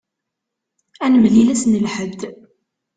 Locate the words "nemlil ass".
1.13-1.63